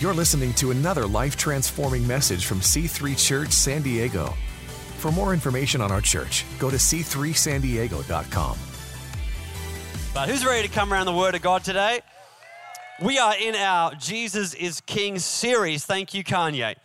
[0.00, 4.32] You're listening to another life transforming message from C3 Church San Diego.
[4.98, 8.58] For more information on our church, go to c3sandiego.com.
[10.14, 12.00] But who's ready to come around the Word of God today?
[13.02, 15.84] We are in our Jesus is King series.
[15.84, 16.76] Thank you, Kanye.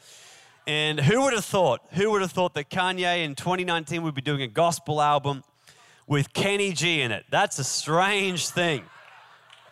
[0.66, 1.82] And who would have thought?
[1.92, 5.44] Who would have thought that Kanye in 2019 would be doing a gospel album
[6.08, 7.26] with Kenny G in it?
[7.30, 8.82] That's a strange thing.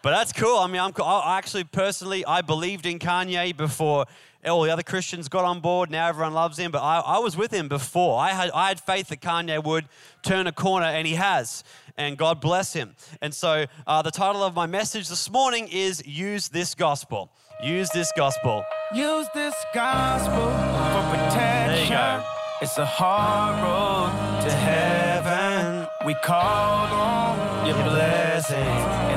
[0.03, 0.57] But that's cool.
[0.57, 1.05] I mean, I'm cool.
[1.05, 4.05] I actually personally, I believed in Kanye before
[4.45, 5.91] all the other Christians got on board.
[5.91, 6.71] Now everyone loves him.
[6.71, 8.19] But I, I was with him before.
[8.19, 9.85] I had, I had faith that Kanye would
[10.23, 11.63] turn a corner, and he has.
[11.97, 12.95] And God bless him.
[13.21, 17.31] And so uh, the title of my message this morning is Use This Gospel.
[17.63, 18.65] Use this gospel.
[18.91, 22.23] Use this gospel for protection.
[22.59, 25.87] It's a hard road to heaven.
[26.03, 29.10] We call on your blessings in the Father.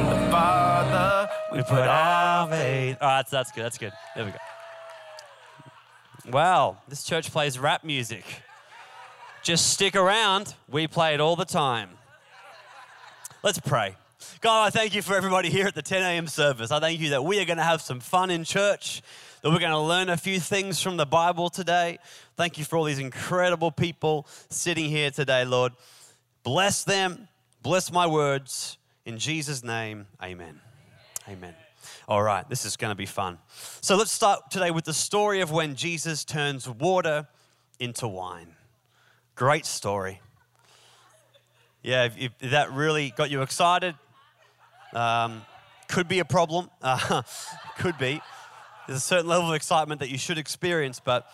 [1.54, 2.98] We put our faith.
[3.00, 3.64] All right, that's, that's good.
[3.64, 3.92] That's good.
[4.16, 4.38] There we go.
[6.32, 8.24] Wow, this church plays rap music.
[9.42, 10.54] Just stick around.
[10.68, 11.90] We play it all the time.
[13.42, 13.94] Let's pray.
[14.40, 16.26] God, I thank you for everybody here at the 10 a.m.
[16.26, 16.70] service.
[16.72, 19.02] I thank you that we are going to have some fun in church,
[19.42, 21.98] that we're going to learn a few things from the Bible today.
[22.36, 25.72] Thank you for all these incredible people sitting here today, Lord.
[26.42, 27.28] Bless them,
[27.62, 28.78] bless my words.
[29.04, 30.60] In Jesus' name, amen.
[31.26, 31.54] Amen.
[32.06, 33.38] All right, this is going to be fun.
[33.80, 37.26] So let's start today with the story of when Jesus turns water
[37.80, 38.48] into wine.
[39.34, 40.20] Great story.
[41.82, 43.94] Yeah, if, if that really got you excited,
[44.92, 45.46] um,
[45.88, 46.68] could be a problem.
[46.82, 47.22] Uh,
[47.78, 48.20] could be.
[48.86, 51.26] There's a certain level of excitement that you should experience, but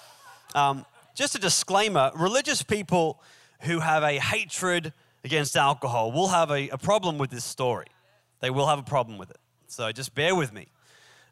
[0.54, 3.20] um, just a disclaimer religious people
[3.62, 4.92] who have a hatred
[5.24, 7.86] against alcohol will have a, a problem with this story.
[8.38, 9.39] They will have a problem with it.
[9.70, 10.66] So just bear with me.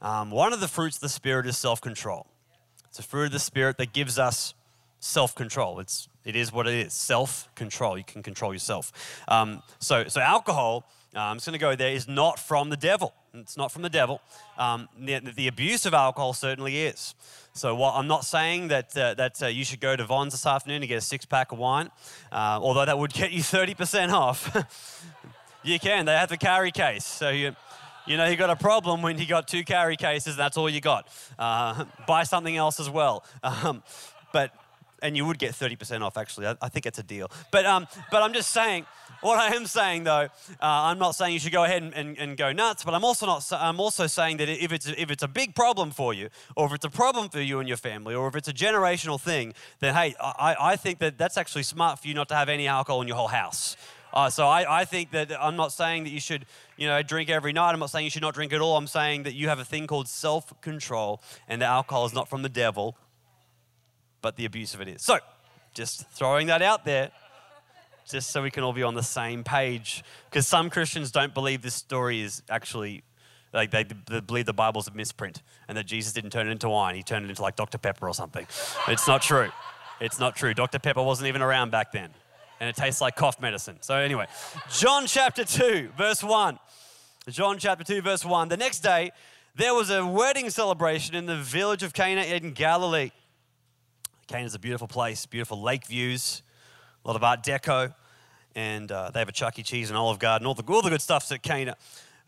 [0.01, 2.27] Um, one of the fruits of the Spirit is self control.
[2.89, 4.55] It's a fruit of the Spirit that gives us
[5.01, 5.81] self control.
[5.81, 7.99] It's it is what it is self control.
[7.99, 8.93] You can control yourself.
[9.27, 10.85] Um, so so alcohol.
[11.17, 11.91] Uh, I'm just going to go there.
[11.91, 13.13] Is not from the devil.
[13.35, 14.21] It's not from the devil.
[14.57, 17.15] Um, the, the, abuse of alcohol certainly is.
[17.55, 20.47] So what, I'm not saying that uh, that uh, you should go to Vons this
[20.47, 21.91] afternoon and get a six pack of wine,
[22.31, 25.05] uh, although that would get you 30% off.
[25.65, 26.05] you can.
[26.05, 27.57] They have the carry case, so you
[28.09, 30.81] you know, you got a problem when you got two carry cases, that's all you
[30.81, 31.09] got.
[31.39, 33.25] Uh, buy something else as well.
[33.43, 33.83] Um,
[34.33, 34.53] but,
[35.03, 36.47] and you would get 30% off, actually.
[36.47, 37.31] I, I think it's a deal.
[37.51, 38.87] But, um, but I'm just saying,
[39.21, 40.29] what I am saying though, uh,
[40.61, 43.27] I'm not saying you should go ahead and, and, and, go nuts, but I'm also
[43.27, 43.45] not.
[43.53, 46.73] I'm also saying that if it's if it's a big problem for you, or if
[46.73, 49.95] it's a problem for you and your family, or if it's a generational thing, then
[49.95, 53.03] hey, I, I think that that's actually smart for you not to have any alcohol
[53.03, 53.77] in your whole house.
[54.19, 56.45] Uh, so I, I think that I'm not saying that you should,
[56.77, 57.71] you know, drink every night.
[57.71, 58.77] I'm not saying you should not drink at all.
[58.77, 62.43] I'm saying that you have a thing called self-control, and the alcohol is not from
[62.43, 62.99] the devil,
[64.21, 65.03] but the abuse of it is.
[65.03, 65.21] So,
[65.73, 67.13] just throwing that out there,
[68.11, 71.63] just so we can all be on the same page, because some Christians don't believe
[71.63, 73.05] this story is actually
[73.53, 76.69] like they, they, believe the Bible's a misprint and that Jesus didn't turn it into
[76.69, 76.97] wine.
[76.97, 77.79] He turned it into like Dr.
[77.79, 78.49] Pepper or something.
[78.89, 79.51] It's not true.
[80.01, 80.55] It's not true.
[80.55, 80.81] Dr.
[80.81, 82.11] Pepper wasn't even around back then
[82.61, 83.79] and it tastes like cough medicine.
[83.81, 84.27] So, anyway,
[84.71, 86.59] John chapter 2, verse 1.
[87.29, 88.49] John chapter 2, verse 1.
[88.49, 89.13] The next day,
[89.55, 93.11] there was a wedding celebration in the village of Cana in Galilee.
[94.27, 96.43] Cana is a beautiful place, beautiful lake views,
[97.05, 97.95] a lot of Art Deco,
[98.55, 99.63] and uh, they have a Chuck E.
[99.63, 101.77] Cheese and Olive Garden, all the, all the good stuff's at Cana.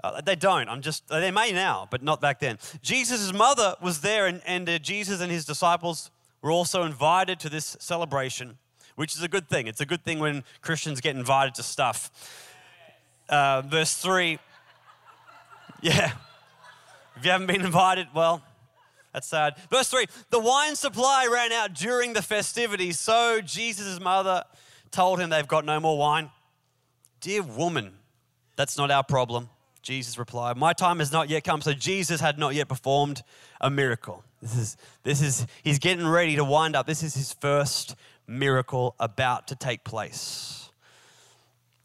[0.03, 0.69] Uh, they don't.
[0.69, 2.59] I'm just, they may now, but not back then.
[2.83, 6.11] Jesus' mother was there, and, and uh, Jesus and his disciples
[6.43, 8.57] were also invited to this celebration
[8.97, 9.67] which is a good thing.
[9.67, 12.11] It's a good thing when Christians get invited to stuff.
[13.29, 14.39] Uh, verse 3
[15.83, 16.13] yeah.
[17.17, 18.43] If you haven't been invited, well,
[19.13, 19.55] that's sad.
[19.71, 24.45] Verse 3 The wine supply ran out during the festivities, so Jesus' mother
[24.91, 26.31] told him they've got no more wine.
[27.21, 27.93] Dear woman,
[28.57, 29.49] that's not our problem.
[29.83, 31.61] Jesus replied, My time has not yet come.
[31.61, 33.23] So Jesus had not yet performed
[33.61, 34.25] a miracle.
[34.43, 36.87] This is, this is, he's getting ready to wind up.
[36.87, 37.95] This is his first
[38.31, 40.71] miracle about to take place.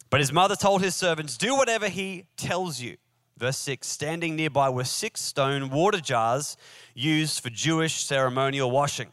[0.09, 2.97] But his mother told his servants, Do whatever he tells you.
[3.37, 6.55] Verse 6 Standing nearby were six stone water jars
[6.93, 9.11] used for Jewish ceremonial washing.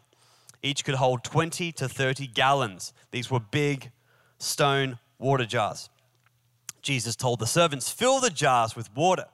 [0.62, 2.92] Each could hold 20 to 30 gallons.
[3.10, 3.90] These were big
[4.38, 5.88] stone water jars.
[6.82, 9.26] Jesus told the servants, Fill the jars with water.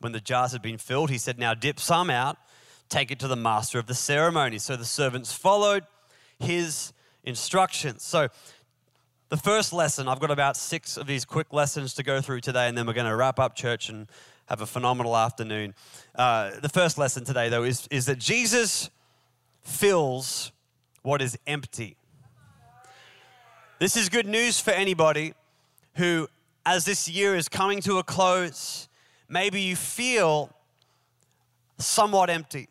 [0.00, 2.38] When the jars had been filled, he said, Now dip some out,
[2.88, 4.58] take it to the master of the ceremony.
[4.58, 5.84] So the servants followed
[6.40, 6.92] his
[7.24, 8.02] instructions.
[8.02, 8.28] So,
[9.28, 12.68] the first lesson, I've got about six of these quick lessons to go through today,
[12.68, 14.06] and then we're going to wrap up church and
[14.46, 15.74] have a phenomenal afternoon.
[16.14, 18.90] Uh, the first lesson today, though, is, is that Jesus
[19.62, 20.52] fills
[21.00, 21.96] what is empty.
[23.78, 25.32] This is good news for anybody
[25.94, 26.28] who,
[26.66, 28.88] as this year is coming to a close,
[29.28, 30.50] maybe you feel
[31.78, 32.68] somewhat empty.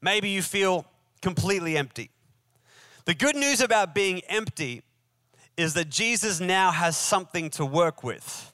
[0.00, 0.86] Maybe you feel
[1.20, 2.10] completely empty.
[3.04, 4.82] The good news about being empty
[5.56, 8.52] is that Jesus now has something to work with.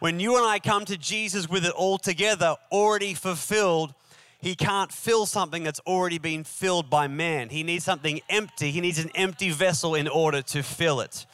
[0.00, 3.94] When you and I come to Jesus with it all together, already fulfilled,
[4.40, 7.48] he can't fill something that's already been filled by man.
[7.48, 8.70] He needs something empty.
[8.70, 11.26] He needs an empty vessel in order to fill it.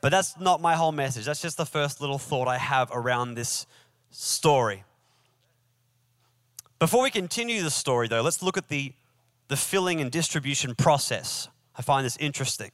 [0.00, 1.26] But that's not my whole message.
[1.26, 3.66] That's just the first little thought I have around this
[4.10, 4.82] story.
[6.80, 8.92] Before we continue the story, though, let's look at the,
[9.48, 11.48] the filling and distribution process.
[11.76, 12.70] I find this interesting.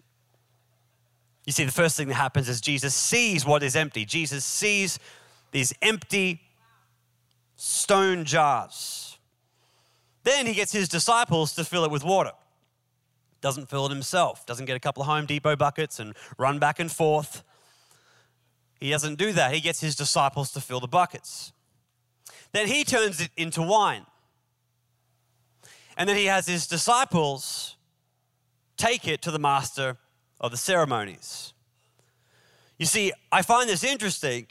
[1.46, 4.04] You see, the first thing that happens is Jesus sees what is empty.
[4.04, 4.98] Jesus sees
[5.50, 6.42] these empty
[7.56, 9.18] stone jars.
[10.24, 12.32] Then he gets his disciples to fill it with water.
[13.40, 16.80] Doesn't fill it himself, doesn't get a couple of Home Depot buckets and run back
[16.80, 17.42] and forth.
[18.80, 19.54] He doesn't do that.
[19.54, 21.52] He gets his disciples to fill the buckets.
[22.52, 24.06] Then he turns it into wine.
[25.98, 27.76] And then he has his disciples
[28.76, 29.98] take it to the master
[30.40, 31.52] of the ceremonies.
[32.78, 34.46] You see, I find this interesting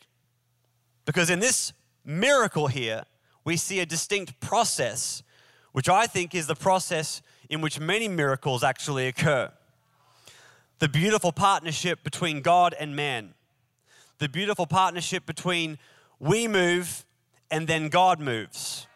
[1.06, 1.72] because in this
[2.04, 3.04] miracle here,
[3.46, 5.24] we see a distinct process,
[5.72, 9.50] which I think is the process in which many miracles actually occur.
[10.80, 13.34] The beautiful partnership between God and man,
[14.18, 15.80] the beautiful partnership between
[16.20, 17.06] we move
[17.50, 18.87] and then God moves.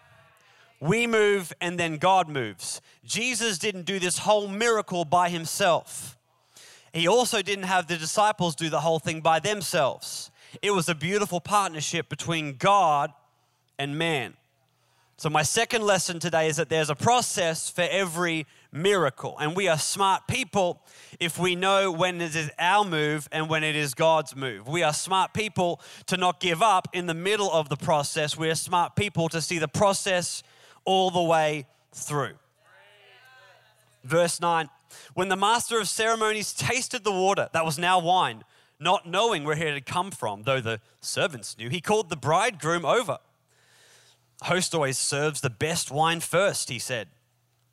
[0.81, 2.81] We move and then God moves.
[3.05, 6.17] Jesus didn't do this whole miracle by himself.
[6.91, 10.31] He also didn't have the disciples do the whole thing by themselves.
[10.61, 13.13] It was a beautiful partnership between God
[13.79, 14.33] and man.
[15.17, 19.37] So, my second lesson today is that there's a process for every miracle.
[19.39, 20.81] And we are smart people
[21.19, 24.67] if we know when it is our move and when it is God's move.
[24.67, 28.35] We are smart people to not give up in the middle of the process.
[28.35, 30.41] We are smart people to see the process
[30.85, 32.35] all the way through.
[34.03, 34.69] Verse 9
[35.13, 38.43] When the master of ceremonies tasted the water that was now wine,
[38.79, 42.85] not knowing where it had come from, though the servants knew, he called the bridegroom
[42.85, 43.19] over.
[44.43, 47.09] Host always serves the best wine first, he said.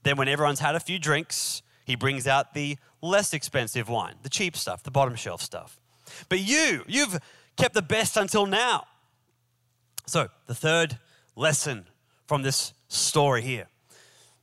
[0.03, 4.29] Then, when everyone's had a few drinks, he brings out the less expensive wine, the
[4.29, 5.81] cheap stuff, the bottom shelf stuff.
[6.29, 7.19] But you, you've
[7.57, 8.85] kept the best until now.
[10.07, 10.99] So, the third
[11.37, 11.87] lesson
[12.27, 13.69] from this story here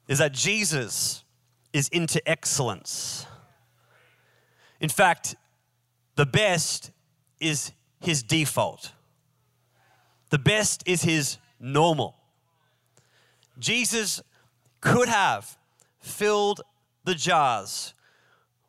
[0.07, 1.23] is that Jesus
[1.73, 3.25] is into excellence.
[4.79, 5.35] In fact,
[6.15, 6.91] the best
[7.39, 8.91] is his default,
[10.29, 12.15] the best is his normal.
[13.57, 14.21] Jesus
[14.81, 15.57] could have
[15.99, 16.61] filled
[17.03, 17.93] the jars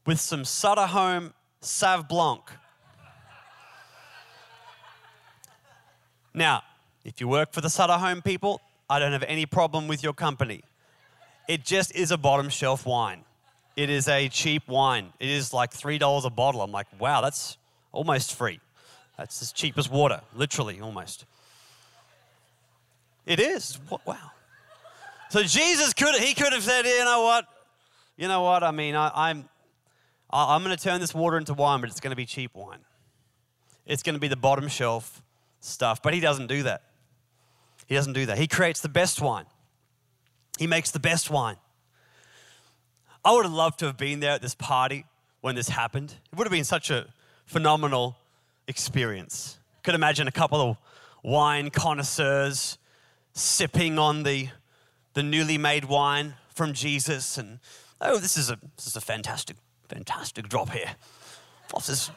[0.07, 2.43] with some Sutter Home Sauv Blanc.
[6.33, 6.63] Now,
[7.05, 10.13] if you work for the Sutter Home people, I don't have any problem with your
[10.13, 10.63] company.
[11.49, 13.25] It just is a bottom shelf wine.
[13.77, 15.13] It is a cheap wine.
[15.21, 16.63] It is like $3 a bottle.
[16.63, 17.59] I'm like, wow, that's
[17.93, 18.61] almost free.
[19.19, 21.25] That's as cheap as water, literally, almost.
[23.25, 23.79] It is.
[24.05, 24.33] Wow.
[25.31, 27.47] So Jesus could he could have said, you know what,
[28.17, 28.63] you know what?
[28.63, 29.49] I mean, I, I'm
[30.31, 32.81] I'm going to turn this water into wine, but it's going to be cheap wine.
[33.85, 35.23] It's going to be the bottom shelf
[35.61, 36.03] stuff.
[36.03, 36.83] But he doesn't do that.
[37.87, 38.39] He doesn't do that.
[38.39, 39.47] He creates the best wine.
[40.59, 41.57] He makes the best wine.
[43.25, 45.05] I would have loved to have been there at this party
[45.41, 46.15] when this happened.
[46.33, 47.07] It would have been such a
[47.45, 48.17] phenomenal
[48.69, 49.59] experience.
[49.83, 50.77] Could imagine a couple of
[51.23, 52.79] wine connoisseurs
[53.33, 54.49] sipping on the,
[55.15, 57.59] the newly made wine from Jesus and
[58.01, 59.57] oh this is a this is a fantastic
[59.89, 60.95] fantastic drop here.
[61.71, 62.11] What's this?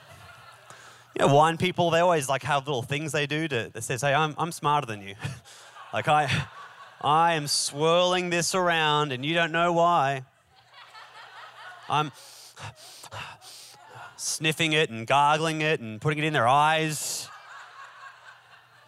[1.18, 4.02] You know, wine people, they always like have little things they do to that says,
[4.02, 5.16] hey, I'm, I'm smarter than you.
[5.94, 6.48] like I
[7.02, 10.24] I am swirling this around and you don't know why.
[11.88, 12.12] I'm
[14.18, 17.30] sniffing it and gargling it and putting it in their eyes,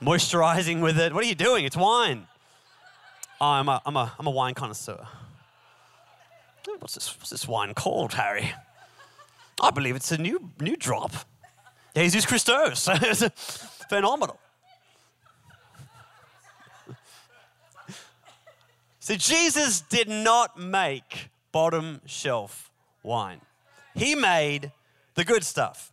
[0.01, 1.13] moisturizing with it.
[1.13, 1.63] What are you doing?
[1.63, 2.27] It's wine.
[3.39, 5.07] Oh, I'm, a, I'm, a, I'm a wine connoisseur.
[6.79, 8.53] What's this, what's this wine called, Harry?
[9.61, 11.13] I believe it's a new, new drop.
[11.95, 12.87] Jesus Christos.
[13.89, 14.39] Phenomenal.
[16.89, 16.95] Er
[18.99, 22.71] so Jesus did not make bottom shelf
[23.03, 23.41] wine.
[23.95, 24.71] He made
[25.15, 25.91] the good stuff.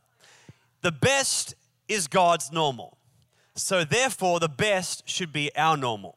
[0.83, 1.55] The best
[1.89, 2.97] is God's normal.
[3.55, 6.17] So, therefore, the best should be our normal.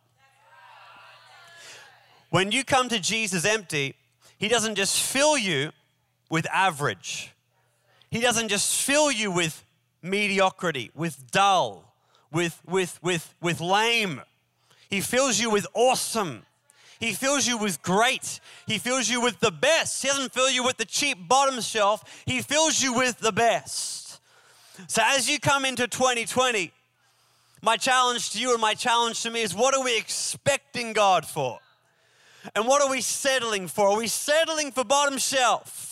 [2.30, 3.96] When you come to Jesus empty,
[4.38, 5.72] He doesn't just fill you
[6.30, 7.34] with average,
[8.12, 9.66] He doesn't just fill you with
[10.02, 11.94] mediocrity, with dull,
[12.32, 14.22] with, with, with, with lame.
[14.90, 16.44] He fills you with awesome.
[17.00, 18.40] He fills you with great.
[18.68, 20.02] He fills you with the best.
[20.02, 22.04] He doesn't fill you with the cheap bottom shelf.
[22.26, 24.20] He fills you with the best.
[24.88, 26.72] So as you come into 2020,
[27.62, 31.26] my challenge to you and my challenge to me is what are we expecting God
[31.26, 31.60] for?
[32.56, 33.90] And what are we settling for?
[33.90, 35.91] Are we settling for bottom shelf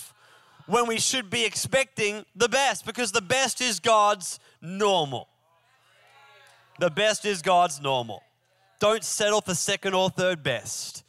[0.69, 2.85] when we should be expecting the best?
[2.85, 5.27] Because the best is God's normal.
[6.79, 8.21] The best is God's normal.
[8.79, 11.03] Don't settle for second or third best.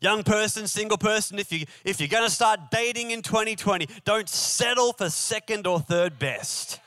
[0.00, 4.28] Young person, single person, if, you, if you're going to start dating in 2020, don't
[4.28, 6.80] settle for second or third best.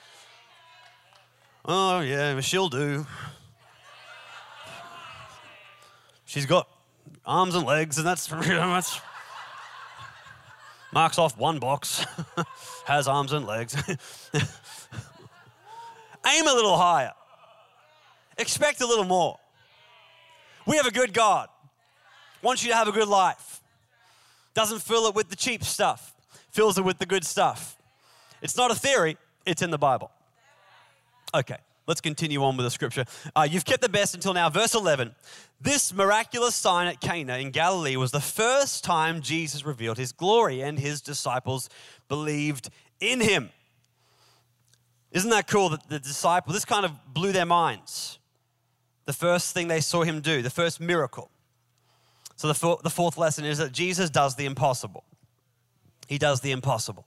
[1.65, 3.05] Oh, yeah, she'll do.
[6.25, 6.67] She's got
[7.23, 8.99] arms and legs, and that's pretty much
[10.93, 12.05] marks off one box,
[12.85, 13.75] has arms and legs.
[16.25, 17.11] Aim a little higher,
[18.37, 19.39] expect a little more.
[20.65, 21.49] We have a good God,
[22.41, 23.61] wants you to have a good life.
[24.53, 26.13] Doesn't fill it with the cheap stuff,
[26.51, 27.75] fills it with the good stuff.
[28.41, 30.11] It's not a theory, it's in the Bible.
[31.33, 31.57] Okay.
[31.85, 33.05] Let's continue on with the scripture.
[33.35, 34.49] Uh, you've kept the best until now.
[34.49, 35.13] Verse 11.
[35.59, 40.61] This miraculous sign at Cana in Galilee was the first time Jesus revealed his glory,
[40.61, 41.69] and his disciples
[42.07, 43.49] believed in him.
[45.11, 48.17] Isn't that cool that the disciples, this kind of blew their minds.
[49.05, 51.29] The first thing they saw him do, the first miracle.
[52.35, 55.03] So the, the fourth lesson is that Jesus does the impossible.
[56.07, 57.05] He does the impossible.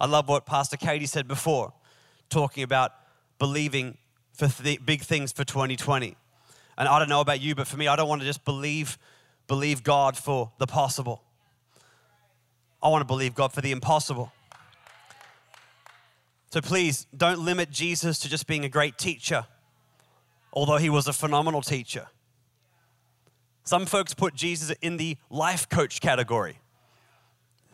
[0.00, 1.72] I love what Pastor Katie said before,
[2.30, 2.92] talking about
[3.38, 3.96] believing
[4.32, 6.16] for th- big things for 2020.
[6.76, 8.98] And I don't know about you, but for me, I don't want to just believe,
[9.46, 11.22] believe God for the possible.
[12.82, 14.32] I want to believe God for the impossible.
[16.50, 19.46] So please don't limit Jesus to just being a great teacher,
[20.52, 22.06] although he was a phenomenal teacher.
[23.64, 26.58] Some folks put Jesus in the life coach category.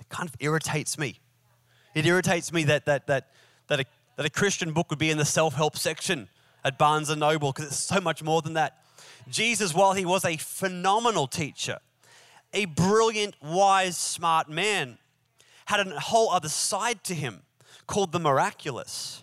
[0.00, 1.20] It kind of irritates me.
[1.94, 3.28] It irritates me that, that, that,
[3.68, 3.84] that a
[4.16, 6.28] that a Christian book would be in the self help section
[6.64, 8.78] at Barnes and Noble because it's so much more than that.
[9.28, 11.78] Jesus, while he was a phenomenal teacher,
[12.52, 14.98] a brilliant, wise, smart man,
[15.66, 17.42] had a whole other side to him
[17.86, 19.22] called the miraculous,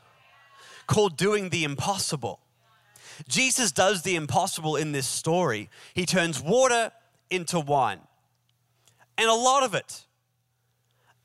[0.87, 2.39] called doing the impossible.
[3.27, 5.69] Jesus does the impossible in this story.
[5.93, 6.91] He turns water
[7.29, 7.99] into wine.
[9.17, 10.05] And a lot of it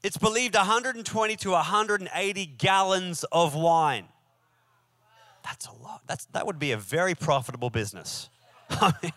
[0.07, 4.05] it's believed 120 to 180 gallons of wine.
[5.43, 6.03] That's a lot.
[6.07, 8.29] That's, that would be a very profitable business.
[8.71, 9.13] if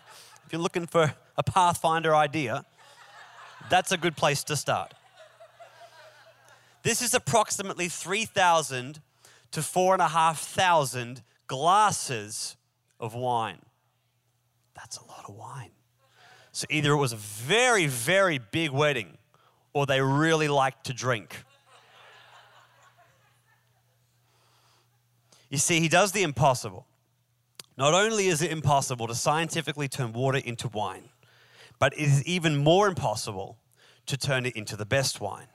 [0.50, 2.66] you're looking for a Pathfinder idea,
[3.70, 4.92] that's a good place to start.
[6.82, 9.00] This is approximately 3,000
[9.52, 12.56] to 4,500 glasses
[12.98, 13.60] of wine.
[14.74, 15.70] That's a lot of wine.
[16.50, 19.18] So either it was a very, very big wedding
[19.72, 21.44] or they really like to drink.
[25.48, 26.86] You see, he does the impossible.
[27.76, 31.08] Not only is it impossible to scientifically turn water into wine,
[31.78, 33.58] but it is even more impossible
[34.06, 35.46] to turn it into the best wine.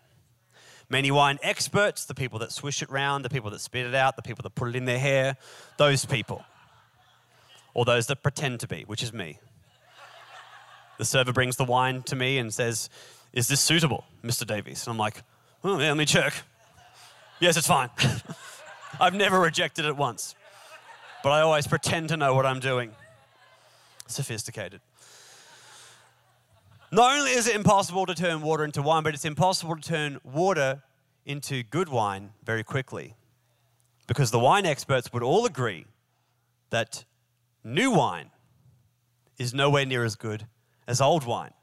[0.89, 4.15] Many wine experts, the people that swish it round, the people that spit it out,
[4.15, 5.37] the people that put it in their hair,
[5.77, 6.43] those people.
[7.73, 9.39] Or those that pretend to be, which is me.
[10.97, 12.89] The server brings the wine to me and says,
[13.35, 14.47] is this suitable, Mr.
[14.47, 14.87] Davies?
[14.87, 15.21] And I'm like,
[15.63, 16.33] Oh, yeah, let me check.
[17.39, 17.89] yes, it's fine.
[18.99, 20.35] I've never rejected it once,
[21.23, 22.91] but I always pretend to know what I'm doing.
[24.07, 24.79] Sophisticated.
[26.91, 30.19] Not only is it impossible to turn water into wine, but it's impossible to turn
[30.23, 30.83] water
[31.25, 33.15] into good wine very quickly.
[34.07, 35.87] Because the wine experts would all agree
[36.69, 37.05] that
[37.63, 38.29] new wine
[39.39, 40.45] is nowhere near as good
[40.87, 41.53] as old wine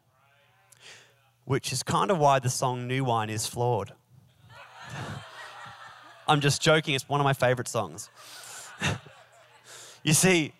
[1.44, 3.92] which is kind of why the song New Wine is flawed.
[6.28, 8.08] I'm just joking, it's one of my favorite songs.
[10.02, 10.52] you see,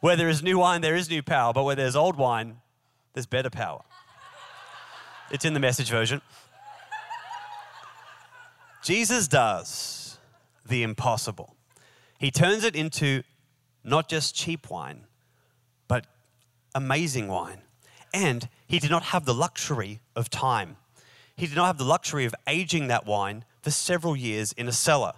[0.00, 2.56] where there is new wine, there is new power, but where there's old wine,
[3.12, 3.82] there's better power.
[5.30, 6.20] It's in the message version.
[8.82, 10.18] Jesus does
[10.66, 11.54] the impossible.
[12.18, 13.22] He turns it into
[13.84, 15.06] not just cheap wine,
[15.86, 16.06] but
[16.74, 17.60] amazing wine.
[18.12, 20.76] And he did not have the luxury of time.
[21.34, 24.72] He did not have the luxury of aging that wine for several years in a
[24.72, 25.14] cellar.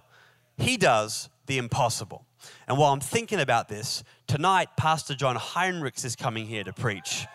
[0.56, 2.24] He does the impossible.
[2.66, 7.26] And while I'm thinking about this, tonight Pastor John Heinrichs is coming here to preach.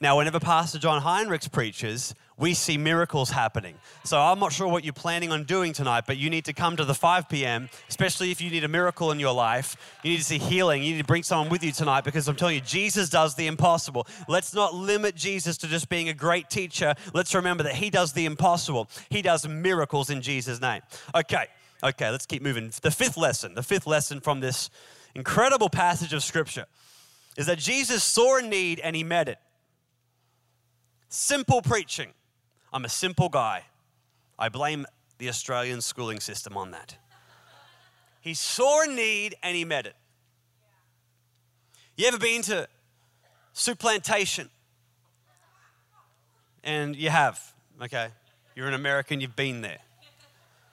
[0.00, 3.74] Now, whenever Pastor John Heinrichs preaches, we see miracles happening.
[4.04, 6.76] So I'm not sure what you're planning on doing tonight, but you need to come
[6.76, 9.76] to the 5 p.m., especially if you need a miracle in your life.
[10.04, 10.84] You need to see healing.
[10.84, 13.48] You need to bring someone with you tonight because I'm telling you, Jesus does the
[13.48, 14.06] impossible.
[14.28, 16.94] Let's not limit Jesus to just being a great teacher.
[17.12, 18.88] Let's remember that he does the impossible.
[19.10, 20.82] He does miracles in Jesus' name.
[21.12, 21.46] Okay,
[21.82, 22.70] okay, let's keep moving.
[22.82, 24.70] The fifth lesson, the fifth lesson from this
[25.16, 26.66] incredible passage of scripture
[27.36, 29.38] is that Jesus saw a need and he met it.
[31.08, 32.08] Simple preaching.
[32.72, 33.64] I'm a simple guy.
[34.38, 34.86] I blame
[35.18, 36.96] the Australian schooling system on that.
[38.20, 39.96] He saw a need and he met it.
[41.96, 42.68] You ever been to
[43.52, 44.50] soup plantation?
[46.62, 47.40] And you have,
[47.82, 48.08] okay?
[48.54, 49.78] You're an American, you've been there.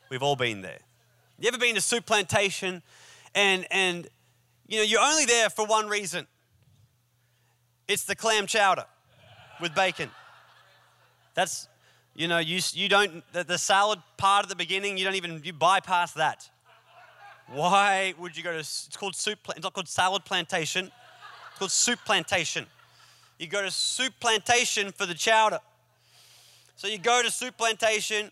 [0.09, 0.79] We've all been there.
[1.39, 2.83] You ever been to soup plantation
[3.33, 4.07] and and
[4.67, 6.27] you know you're only there for one reason.
[7.87, 8.85] It's the clam chowder
[9.61, 10.09] with bacon.
[11.35, 11.67] That's,
[12.15, 15.41] you know, you, you don't, the, the salad part at the beginning, you don't even,
[15.43, 16.49] you bypass that.
[17.47, 21.71] Why would you go to, it's called soup, it's not called salad plantation, it's called
[21.71, 22.65] soup plantation.
[23.37, 25.59] You go to soup plantation for the chowder.
[26.77, 28.31] So you go to soup plantation,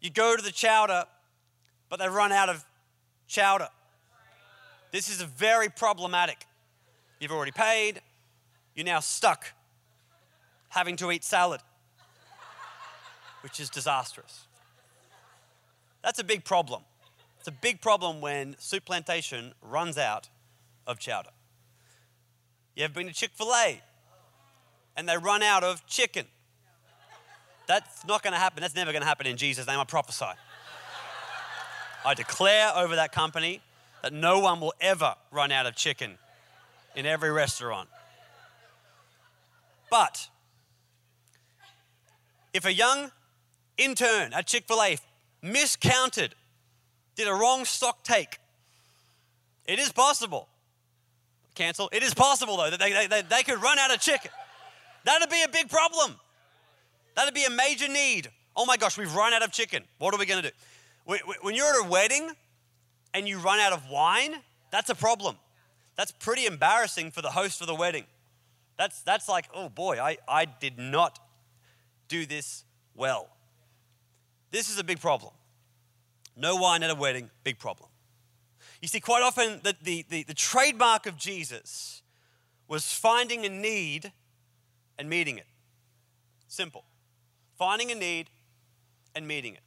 [0.00, 1.04] you go to the chowder,
[1.88, 2.64] but they run out of
[3.28, 3.68] chowder.
[4.90, 6.44] This is very problematic.
[7.20, 8.00] You've already paid,
[8.74, 9.46] you're now stuck
[10.68, 11.60] having to eat salad
[13.46, 14.48] which is disastrous.
[16.02, 16.82] That's a big problem.
[17.38, 20.28] It's a big problem when soup plantation runs out
[20.84, 21.30] of chowder.
[22.74, 23.80] You ever been to Chick fil A
[24.96, 26.26] and they run out of chicken?
[27.68, 28.62] That's not going to happen.
[28.62, 29.78] That's never going to happen in Jesus' name.
[29.78, 30.26] I prophesy.
[32.04, 33.60] I declare over that company
[34.02, 36.18] that no one will ever run out of chicken
[36.96, 37.88] in every restaurant.
[39.88, 40.30] But
[42.52, 43.12] if a young
[43.78, 44.96] intern at Chick fil A
[45.42, 46.34] miscounted,
[47.14, 48.38] did a wrong stock take.
[49.66, 50.48] It is possible.
[51.54, 51.88] Cancel.
[51.92, 54.30] It is possible, though, that they, they, they could run out of chicken.
[55.04, 56.16] That'd be a big problem.
[57.14, 58.28] That'd be a major need.
[58.54, 59.82] Oh my gosh, we've run out of chicken.
[59.98, 60.56] What are we going to do?
[61.42, 62.30] When you're at a wedding
[63.14, 64.34] and you run out of wine,
[64.70, 65.36] that's a problem.
[65.96, 68.04] That's pretty embarrassing for the host of the wedding.
[68.76, 71.18] That's, that's like, oh boy, I, I did not
[72.08, 73.28] do this well.
[74.50, 75.32] This is a big problem.
[76.36, 77.88] No wine at a wedding, big problem.
[78.82, 82.02] You see, quite often the, the, the, the trademark of Jesus
[82.68, 84.12] was finding a need
[84.98, 85.46] and meeting it.
[86.48, 86.84] Simple.
[87.56, 88.28] Finding a need
[89.14, 89.60] and meeting it.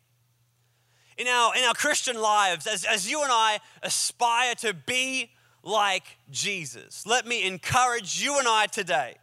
[1.17, 5.31] In our, in our Christian lives, as, as you and I aspire to be
[5.63, 9.15] like Jesus, let me encourage you and I today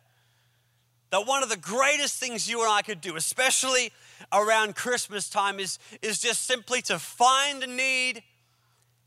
[1.10, 3.92] that one of the greatest things you and I could do, especially
[4.32, 8.22] around Christmas time is, is just simply to find a need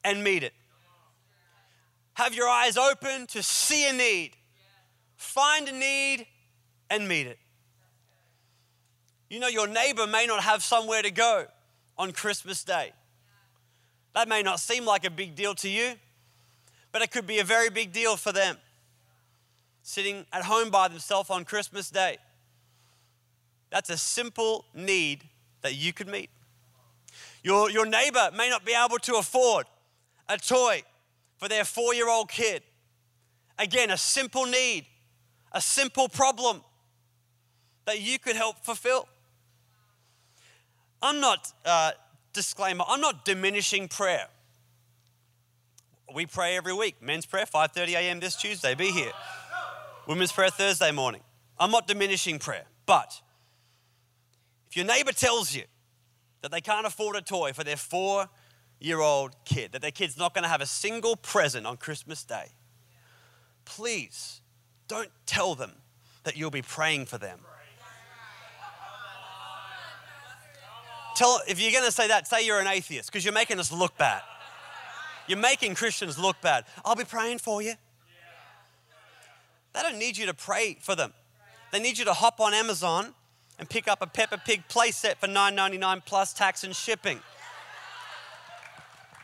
[0.03, 0.53] and meet it.
[2.13, 4.31] Have your eyes open to see a need,
[5.15, 6.25] find a need
[6.89, 7.39] and meet it.
[9.29, 11.45] You know, your neighbor may not have somewhere to go
[11.97, 12.93] on Christmas Day.
[14.15, 15.93] That may not seem like a big deal to you,
[16.91, 18.57] but it could be a very big deal for them.
[19.89, 22.17] Sitting at home by themselves on Christmas Day.
[23.71, 25.23] That's a simple need
[25.61, 26.29] that you could meet.
[27.41, 29.65] Your, your neighbor may not be able to afford
[30.29, 30.83] a toy
[31.37, 32.61] for their four year old kid.
[33.57, 34.85] Again, a simple need,
[35.53, 36.61] a simple problem
[37.85, 39.07] that you could help fulfill.
[41.01, 41.93] I'm not, uh,
[42.31, 44.27] disclaimer, I'm not diminishing prayer.
[46.13, 47.01] We pray every week.
[47.01, 48.19] Men's prayer, 5:30 a.m.
[48.19, 48.75] this Tuesday.
[48.75, 49.13] Be here.
[50.09, 51.21] Women's prayer Thursday morning.
[51.59, 53.21] I'm not diminishing prayer, but
[54.67, 55.65] if your neighbor tells you
[56.41, 58.27] that they can't afford a toy for their four
[58.79, 62.23] year old kid, that their kid's not going to have a single present on Christmas
[62.23, 62.47] Day,
[63.65, 64.41] please
[64.87, 65.73] don't tell them
[66.23, 67.41] that you'll be praying for them.
[71.15, 73.71] Tell, if you're going to say that, say you're an atheist because you're making us
[73.71, 74.23] look bad.
[75.27, 76.65] You're making Christians look bad.
[76.83, 77.73] I'll be praying for you.
[79.73, 81.13] They don't need you to pray for them.
[81.71, 83.13] They need you to hop on Amazon
[83.57, 87.19] and pick up a Peppa Pig playset for $9.99 plus tax and shipping.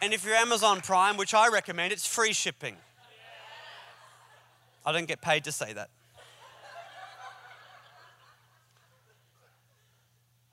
[0.02, 2.76] And if you're Amazon Prime, which I recommend, it's free shipping.
[4.86, 5.90] I don't get paid to say that.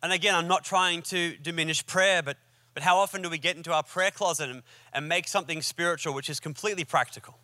[0.02, 2.36] And again, I'm not trying to diminish prayer, but
[2.74, 6.14] But how often do we get into our prayer closet and, and make something spiritual
[6.14, 7.38] which is completely practical?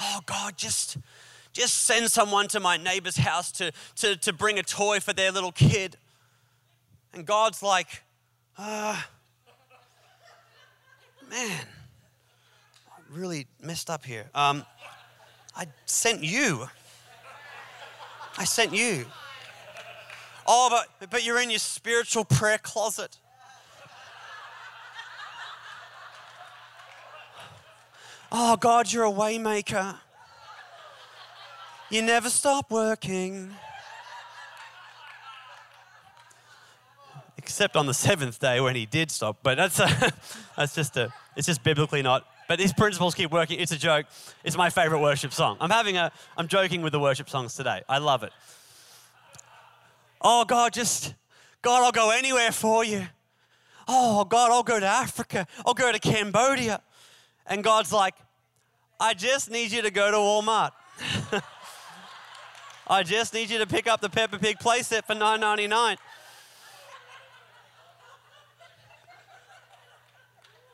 [0.00, 0.96] Oh, God, just,
[1.52, 5.32] just send someone to my neighbor's house to, to, to bring a toy for their
[5.32, 5.96] little kid.
[7.12, 8.02] And God's like,
[8.56, 9.08] ah,
[11.28, 11.66] man,
[12.88, 14.26] I really messed up here.
[14.34, 14.64] Um,
[15.56, 16.68] I sent you.
[18.38, 19.06] I sent you.
[20.46, 23.18] Oh, but, but you're in your spiritual prayer closet.
[28.32, 29.96] Oh, God, you're a waymaker.
[31.90, 33.52] You never stop working.
[37.36, 39.38] Except on the seventh day when he did stop.
[39.42, 40.12] But that's, uh, a,
[40.56, 42.24] that's just a, it's just biblically not.
[42.46, 43.58] But these principles keep working.
[43.58, 44.06] It's a joke.
[44.44, 45.56] It's my favorite worship song.
[45.60, 47.82] I'm having a, I'm joking with the worship songs today.
[47.88, 48.32] I love it.
[50.20, 51.14] Oh, God, just,
[51.60, 53.04] God, I'll go anywhere for you.
[53.88, 55.44] Oh, God, I'll go to Africa.
[55.66, 56.82] I'll go to Cambodia.
[57.46, 58.14] And God's like,
[59.00, 60.70] I just need you to go to Walmart.
[62.90, 65.96] I just need you to pick up the Peppa Pig playset for $9.99.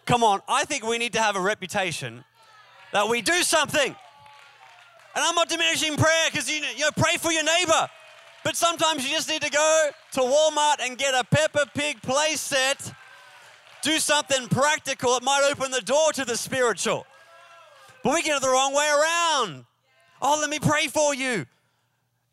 [0.07, 2.24] Come on, I think we need to have a reputation
[2.94, 3.94] that we do something.
[5.14, 7.87] And I'm not diminishing prayer because you, you know, pray for your neighbor.
[8.42, 12.94] But sometimes you just need to go to Walmart and get a Peppa Pig playset.
[13.83, 15.16] Do something practical.
[15.16, 17.07] It might open the door to the spiritual.
[18.02, 19.66] But we get it the wrong way around.
[20.22, 21.44] Oh, let me pray for you.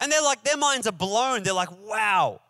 [0.03, 1.43] And they're like, their minds are blown.
[1.43, 2.41] They're like, wow,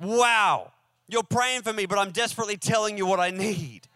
[0.00, 0.70] wow,
[1.08, 3.88] you're praying for me, but I'm desperately telling you what I need.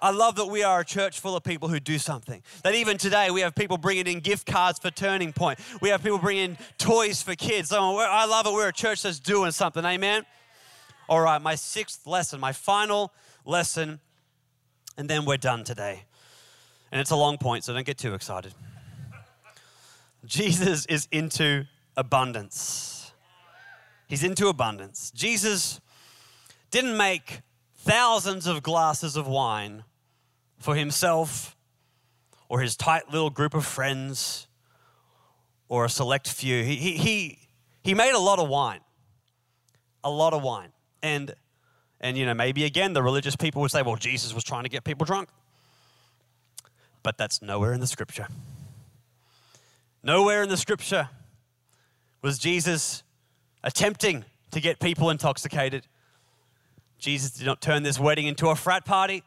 [0.00, 2.42] I love that we are a church full of people who do something.
[2.62, 5.58] That even today we have people bringing in gift cards for Turning Point.
[5.82, 7.72] We have people bringing in toys for kids.
[7.72, 8.52] I love it.
[8.54, 9.84] We're a church that's doing something.
[9.84, 10.24] Amen.
[11.10, 13.12] All right, my sixth lesson, my final
[13.44, 14.00] lesson,
[14.96, 16.04] and then we're done today.
[16.90, 18.54] And it's a long point, so don't get too excited.
[20.24, 21.64] Jesus is into
[21.96, 23.12] abundance.
[24.06, 25.10] He's into abundance.
[25.12, 25.80] Jesus
[26.70, 27.40] didn't make
[27.76, 29.84] thousands of glasses of wine
[30.58, 31.56] for himself
[32.48, 34.48] or his tight little group of friends
[35.68, 36.62] or a select few.
[36.64, 37.38] He, he, he,
[37.82, 38.80] he made a lot of wine.
[40.02, 40.72] A lot of wine.
[41.02, 41.34] And,
[42.00, 44.68] and, you know, maybe again, the religious people would say, well, Jesus was trying to
[44.68, 45.28] get people drunk.
[47.02, 48.26] But that's nowhere in the scripture.
[50.02, 51.08] Nowhere in the scripture
[52.22, 53.02] was Jesus
[53.62, 55.86] attempting to get people intoxicated.
[56.98, 59.22] Jesus did not turn this wedding into a frat party.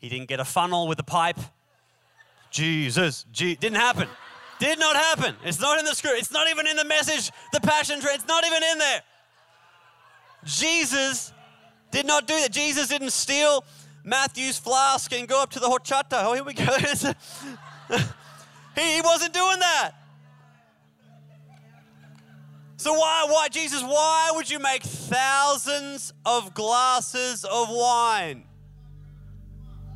[0.00, 1.38] He didn't get a funnel with a pipe.
[2.50, 4.08] Jesus, G- didn't happen.
[4.58, 5.36] Did not happen.
[5.44, 6.18] It's not in the script.
[6.18, 8.00] It's not even in the message, the passion.
[8.02, 9.02] It's not even in there.
[10.44, 11.32] Jesus
[11.90, 12.52] did not do that.
[12.52, 13.64] Jesus didn't steal
[14.04, 16.24] Matthew's flask and go up to the horchata.
[16.24, 16.64] Oh, here we go.
[18.78, 19.92] he, he wasn't doing that.
[22.76, 28.44] So why, why, Jesus, why would you make thousands of glasses of wine?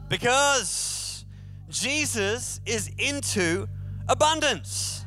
[0.09, 1.25] Because
[1.71, 3.69] Jesus is into
[4.09, 5.05] abundance.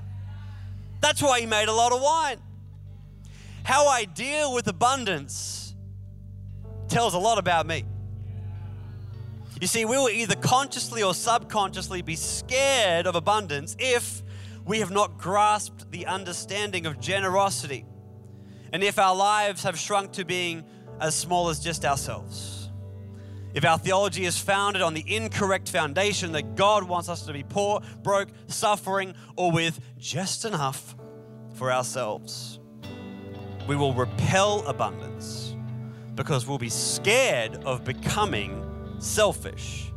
[1.02, 2.40] That's why he made a lot of wine.
[3.64, 5.76] How I deal with abundance
[6.88, 7.84] tells a lot about me.
[9.62, 14.22] You see, we will either consciously or subconsciously be scared of abundance if
[14.66, 17.86] we have not grasped the understanding of generosity
[18.74, 20.66] and if our lives have shrunk to being
[21.00, 22.70] as small as just ourselves.
[23.54, 27.44] If our theology is founded on the incorrect foundation that God wants us to be
[27.44, 30.96] poor, broke, suffering, or with just enough
[31.54, 32.60] for ourselves,
[33.66, 35.56] we will repel abundance
[36.16, 38.65] because we'll be scared of becoming
[39.00, 39.92] selfish.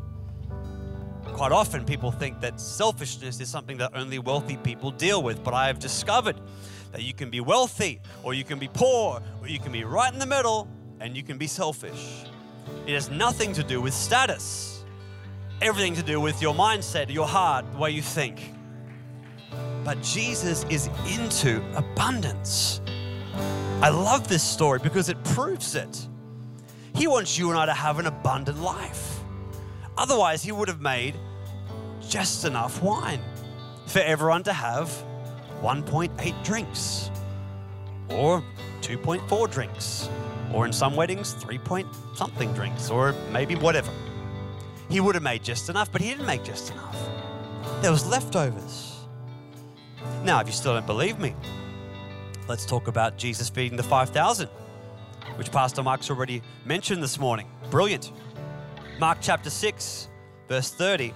[1.24, 5.54] Quite often, people think that selfishness is something that only wealthy people deal with, but
[5.54, 6.36] I have discovered
[6.92, 10.12] that you can be wealthy, or you can be poor, or you can be right
[10.12, 10.66] in the middle,
[11.00, 12.24] and you can be selfish.
[12.86, 14.84] It has nothing to do with status,
[15.60, 18.52] everything to do with your mindset, your heart, the way you think.
[19.84, 22.80] But Jesus is into abundance.
[23.80, 26.08] I love this story because it proves it.
[26.98, 29.20] He wants you and I to have an abundant life.
[29.96, 31.14] Otherwise, He would have made
[32.06, 33.20] just enough wine
[33.86, 34.88] for everyone to have
[35.62, 37.10] 1.8 drinks
[38.10, 38.42] or
[38.82, 40.08] 2.4 drinks
[40.52, 43.92] or in some weddings, three point something drinks, or maybe whatever.
[44.88, 46.96] He would have made just enough, but he didn't make just enough.
[47.80, 48.96] There was leftovers.
[50.24, 51.34] Now, if you still don't believe me,
[52.48, 54.48] let's talk about Jesus feeding the 5,000.
[55.36, 57.48] Which Pastor Mike's already mentioned this morning.
[57.70, 58.12] Brilliant.
[58.98, 60.08] Mark chapter 6,
[60.48, 61.14] verse 30.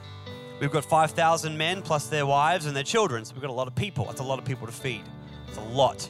[0.61, 3.25] We've got 5,000 men plus their wives and their children.
[3.25, 4.05] So we've got a lot of people.
[4.05, 5.03] That's a lot of people to feed.
[5.49, 6.09] It's a lot.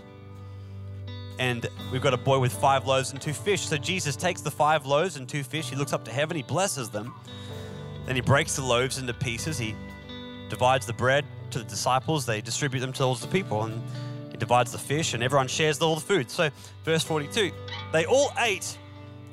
[1.38, 3.62] And we've got a boy with five loaves and two fish.
[3.62, 5.70] So Jesus takes the five loaves and two fish.
[5.70, 6.36] He looks up to heaven.
[6.36, 7.14] He blesses them.
[8.04, 9.56] Then he breaks the loaves into pieces.
[9.56, 9.74] He
[10.50, 12.26] divides the bread to the disciples.
[12.26, 13.62] They distribute them to all the people.
[13.62, 13.82] And
[14.42, 16.28] divides the fish, and everyone shares all the food.
[16.28, 16.50] So,
[16.84, 17.52] verse 42
[17.92, 18.76] they all ate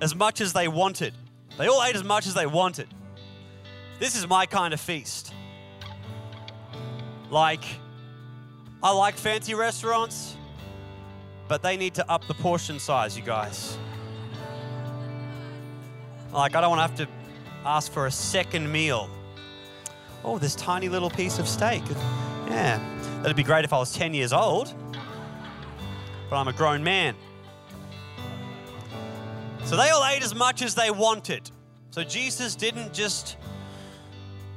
[0.01, 1.15] as much as they wanted.
[1.57, 2.87] They all ate as much as they wanted.
[3.97, 5.33] This is my kind of feast.
[7.31, 7.63] Like,
[8.83, 10.37] I like fancy restaurants,
[11.47, 13.79] but they need to up the portion size, you guys.
[16.31, 17.07] Like, I don't want to have to
[17.65, 19.09] ask for a second meal.
[20.23, 21.81] Oh, this tiny little piece of steak.
[22.47, 22.79] Yeah,
[23.21, 24.73] that'd be great if I was 10 years old,
[26.29, 27.15] but I'm a grown man.
[29.65, 31.49] So they all ate as much as they wanted.
[31.91, 33.37] So Jesus didn't just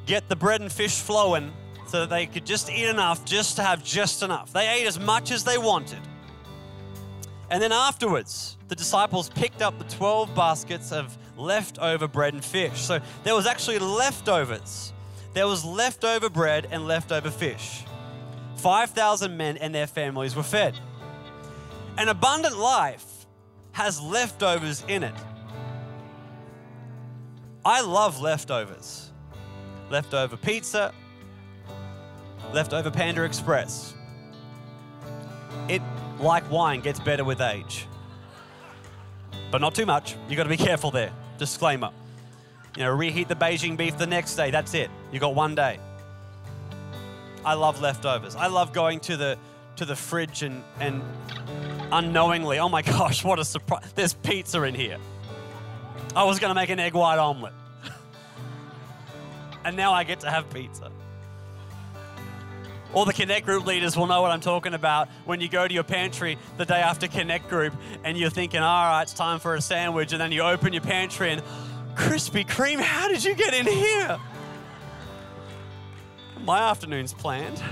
[0.06, 1.52] get the bread and fish flowing
[1.86, 4.52] so that they could just eat enough, just to have just enough.
[4.52, 6.00] They ate as much as they wanted.
[7.50, 12.80] And then afterwards, the disciples picked up the 12 baskets of leftover bread and fish.
[12.80, 14.92] So there was actually leftovers.
[15.34, 17.84] There was leftover bread and leftover fish.
[18.56, 20.78] 5,000 men and their families were fed.
[21.98, 23.26] An abundant life
[23.72, 25.14] has leftovers in it.
[27.64, 29.10] I love leftovers.
[29.90, 30.92] Leftover pizza,
[32.52, 33.94] leftover Panda Express.
[35.68, 35.82] It,
[36.18, 37.86] like wine, gets better with age.
[39.50, 40.16] But not too much.
[40.28, 41.12] You got to be careful there.
[41.38, 41.90] Disclaimer.
[42.76, 44.50] You know, reheat the Beijing beef the next day.
[44.50, 44.90] That's it.
[45.12, 45.78] You got one day.
[47.44, 48.34] I love leftovers.
[48.34, 49.38] I love going to the
[49.76, 51.02] to the fridge and and
[51.92, 53.84] unknowingly, oh my gosh, what a surprise!
[53.94, 54.98] There's pizza in here.
[56.16, 57.52] I was going to make an egg white omelet,
[59.64, 60.90] and now I get to have pizza.
[62.94, 65.72] All the Connect Group leaders will know what I'm talking about when you go to
[65.72, 67.72] your pantry the day after Connect Group
[68.04, 70.12] and you're thinking, all right, it's time for a sandwich.
[70.12, 71.42] And then you open your pantry and
[71.94, 74.18] Krispy Kreme, how did you get in here?
[76.44, 77.62] My afternoon's planned.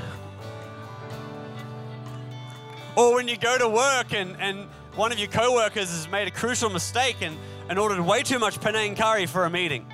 [3.01, 6.31] Or when you go to work and, and one of your coworkers has made a
[6.31, 7.35] crucial mistake and,
[7.71, 9.87] and ordered way too much Penang curry for a meeting.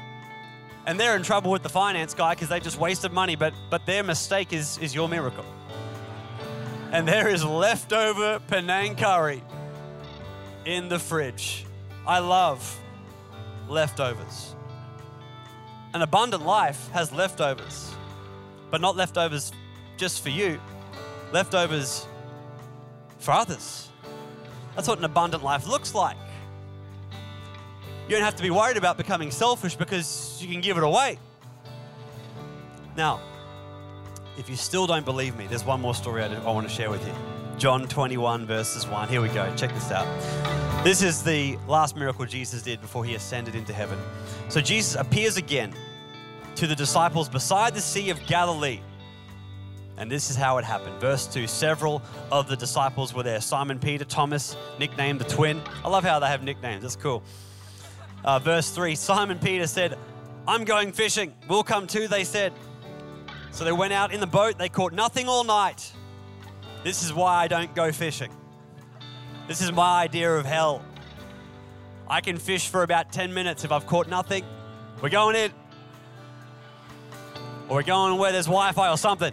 [0.86, 3.86] And they're in trouble with the finance guy because they just wasted money, but, but
[3.86, 5.44] their mistake is, is your miracle.
[6.90, 9.40] And there is leftover Penang curry
[10.64, 11.64] in the fridge.
[12.08, 12.76] I love
[13.68, 14.56] leftovers.
[15.94, 17.94] An abundant life has leftovers,
[18.72, 19.52] but not leftovers
[19.96, 20.58] just for you,
[21.32, 22.08] leftovers
[23.18, 23.88] for others.
[24.74, 26.16] That's what an abundant life looks like.
[28.08, 31.18] You don't have to be worried about becoming selfish because you can give it away.
[32.96, 33.20] Now,
[34.38, 36.90] if you still don't believe me, there's one more story I, I want to share
[36.90, 37.12] with you.
[37.58, 39.08] John 21, verses 1.
[39.08, 39.52] Here we go.
[39.56, 40.06] Check this out.
[40.84, 43.98] This is the last miracle Jesus did before he ascended into heaven.
[44.48, 45.74] So Jesus appears again
[46.56, 48.80] to the disciples beside the Sea of Galilee.
[49.98, 51.00] And this is how it happened.
[51.00, 55.60] Verse 2 Several of the disciples were there Simon Peter, Thomas, nicknamed the twin.
[55.84, 57.22] I love how they have nicknames, that's cool.
[58.24, 59.98] Uh, verse 3 Simon Peter said,
[60.48, 61.34] I'm going fishing.
[61.48, 62.52] We'll come too, they said.
[63.50, 64.58] So they went out in the boat.
[64.58, 65.92] They caught nothing all night.
[66.84, 68.30] This is why I don't go fishing.
[69.48, 70.84] This is my idea of hell.
[72.08, 74.44] I can fish for about 10 minutes if I've caught nothing.
[75.00, 75.50] We're going in.
[77.68, 79.32] Or we're going where there's Wi Fi or something.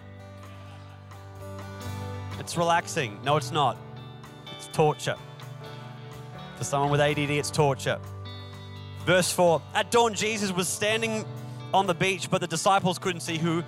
[2.43, 3.19] It's relaxing.
[3.23, 3.77] No, it's not.
[4.56, 5.15] It's torture.
[6.58, 7.99] For someone with ADD, it's torture.
[9.06, 11.25] Verse 4 At dawn, Jesus was standing
[11.73, 13.63] on the beach, but the disciples couldn't see who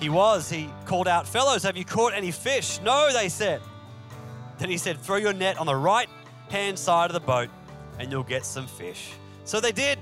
[0.00, 0.50] he was.
[0.50, 2.80] He called out, Fellows, have you caught any fish?
[2.82, 3.60] No, they said.
[4.58, 6.08] Then he said, Throw your net on the right
[6.50, 7.48] hand side of the boat,
[7.98, 9.12] and you'll get some fish.
[9.44, 9.98] So they did.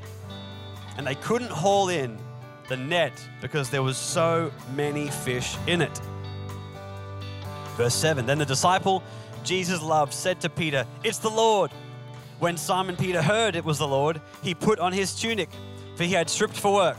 [0.97, 2.19] And they couldn't haul in
[2.69, 6.01] the net because there was so many fish in it.
[7.83, 9.03] Verse 7 Then the disciple
[9.43, 11.73] Jesus loved said to Peter, It's the Lord.
[12.39, 15.51] When Simon Peter heard it was the Lord, he put on his tunic,
[15.97, 16.97] for he had stripped for work.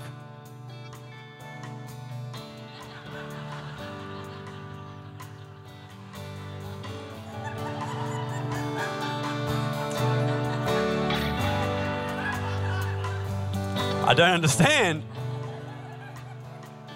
[14.05, 15.03] I don't understand.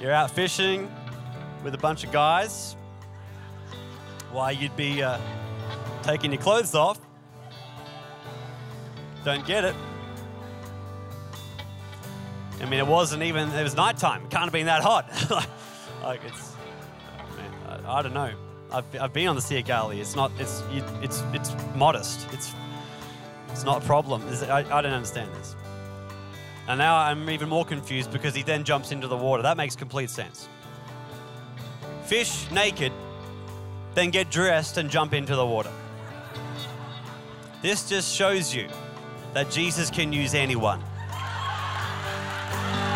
[0.01, 0.91] You're out fishing
[1.63, 2.75] with a bunch of guys.
[4.31, 5.17] Why you'd be uh,
[6.03, 6.99] taking your clothes off.
[9.23, 9.75] don't get it.
[12.59, 14.23] I mean, it wasn't even, it was nighttime.
[14.23, 15.09] It can't have been that hot.
[16.03, 16.53] like, it's,
[17.35, 18.33] man, I, don't know.
[18.71, 20.01] I've, I've been on the Sea of Galilee.
[20.01, 20.63] It's not, it's,
[21.01, 22.27] it's, it's modest.
[22.33, 22.53] It's,
[23.51, 24.23] it's not a problem.
[24.49, 25.55] I, I don't understand this.
[26.67, 29.43] And now I'm even more confused because he then jumps into the water.
[29.43, 30.49] That makes complete sense.
[32.03, 32.91] Fish naked,
[33.97, 35.71] then get dressed and jump into the water.
[37.63, 38.67] This just shows you
[39.33, 40.79] that Jesus can use anyone.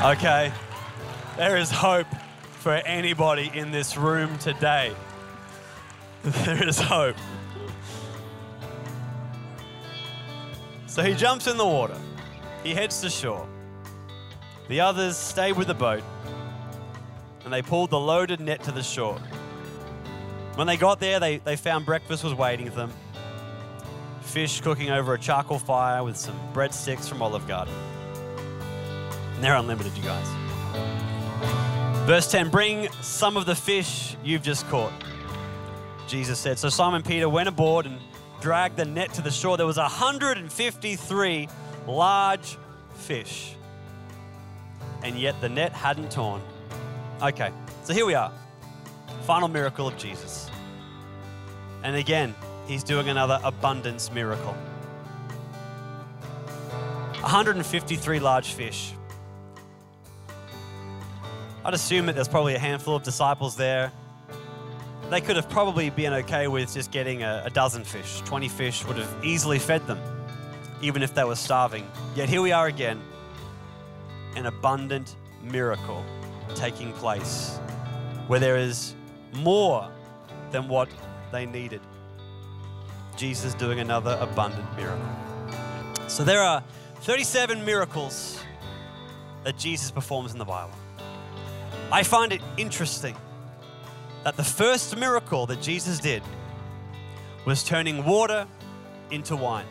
[0.05, 0.53] Okay?
[1.37, 2.05] There is hope
[2.59, 4.93] for anybody in this room today.
[6.23, 7.15] There is hope.
[10.85, 11.97] So he jumps in the water.
[12.63, 13.47] He heads to shore.
[14.67, 16.03] The others stay with the boat
[17.43, 19.19] and they pulled the loaded net to the shore.
[20.55, 22.91] When they got there, they, they found breakfast was waiting for them
[24.31, 27.73] fish cooking over a charcoal fire with some breadsticks from Olive Garden.
[29.35, 30.25] And they're unlimited, you guys.
[32.07, 34.93] Verse 10 Bring some of the fish you've just caught.
[36.07, 36.57] Jesus said.
[36.57, 37.97] So Simon Peter went aboard and
[38.39, 39.57] dragged the net to the shore.
[39.57, 41.49] There was 153
[41.87, 42.57] large
[42.95, 43.55] fish.
[45.03, 46.41] And yet the net hadn't torn.
[47.21, 47.51] Okay,
[47.83, 48.31] so here we are.
[49.21, 50.49] Final miracle of Jesus.
[51.84, 52.36] And again,
[52.67, 54.55] he's doing another abundance miracle.
[57.21, 58.93] 153 large fish.
[61.63, 63.91] I'd assume that there's probably a handful of disciples there.
[65.12, 68.21] They could have probably been okay with just getting a, a dozen fish.
[68.21, 69.99] 20 fish would have easily fed them,
[70.81, 71.86] even if they were starving.
[72.15, 72.99] Yet here we are again,
[74.36, 76.03] an abundant miracle
[76.55, 77.60] taking place
[78.27, 78.95] where there is
[79.34, 79.89] more
[80.52, 80.89] than what
[81.32, 81.82] they needed.
[83.15, 85.06] Jesus doing another abundant miracle.
[86.08, 86.63] So there are
[87.02, 88.44] 37 miracles
[89.44, 90.74] that Jesus performs in the Bible.
[91.91, 93.15] I find it interesting
[94.24, 96.22] that the first miracle that Jesus did
[97.46, 98.48] was turning water
[99.10, 99.65] into wine,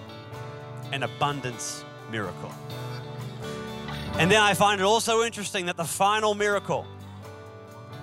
[0.92, 2.52] an abundance miracle.
[4.18, 6.86] And then I find it also interesting that the final miracle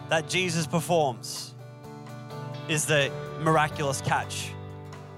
[0.10, 1.47] that Jesus performs
[2.70, 4.52] is the miraculous catch,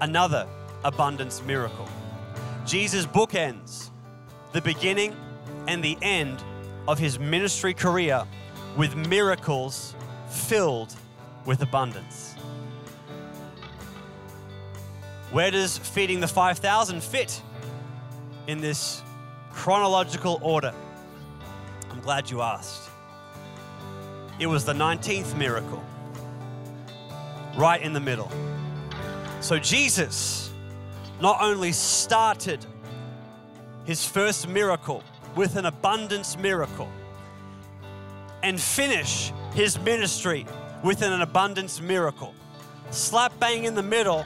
[0.00, 0.46] another
[0.84, 1.88] abundance miracle.
[2.66, 3.90] Jesus bookends
[4.52, 5.16] the beginning
[5.66, 6.42] and the end
[6.88, 8.24] of his ministry career
[8.76, 9.94] with miracles
[10.28, 10.94] filled
[11.44, 12.34] with abundance.
[15.30, 17.40] Where does feeding the 5,000 fit
[18.46, 19.02] in this
[19.52, 20.74] chronological order?
[21.90, 22.90] I'm glad you asked.
[24.38, 25.84] It was the 19th miracle,
[27.56, 28.30] right in the middle.
[29.40, 30.52] So Jesus
[31.20, 32.64] not only started
[33.84, 35.02] his first miracle
[35.36, 36.88] with an abundance miracle
[38.42, 40.46] and finish his ministry
[40.82, 42.34] with an abundance miracle.
[42.90, 44.24] Slap bang in the middle,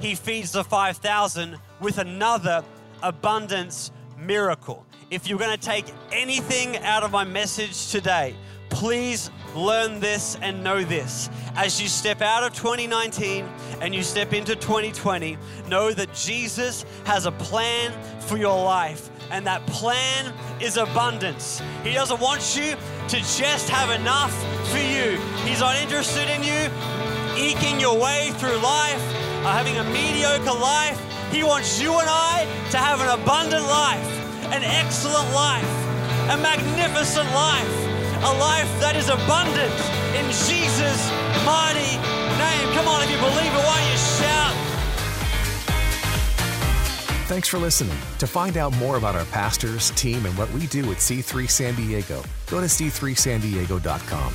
[0.00, 2.64] he feeds the 5,000 with another
[3.02, 4.84] abundance miracle.
[5.10, 8.34] If you're going to take anything out of my message today,
[8.70, 11.30] please learn this and know this.
[11.54, 13.48] As you step out of 2019
[13.80, 15.36] and you step into 2020,
[15.68, 21.60] know that Jesus has a plan for your life, and that plan is abundance.
[21.82, 22.74] He doesn't want you
[23.08, 24.32] to just have enough
[24.70, 26.70] for you, He's not interested in you
[27.36, 29.02] eking your way through life,
[29.44, 31.00] or having a mediocre life.
[31.30, 34.18] He wants you and I to have an abundant life
[34.52, 35.68] an excellent life,
[36.30, 37.87] a magnificent life,
[38.22, 39.72] a life that is abundant
[40.14, 41.10] in Jesus'
[41.46, 41.96] mighty
[42.38, 42.74] name.
[42.74, 44.54] Come on, if you believe it, why you shout?
[47.28, 47.96] Thanks for listening.
[48.18, 51.74] To find out more about our pastors, team, and what we do at C3 San
[51.74, 54.32] Diego, go to c3sandiego.com.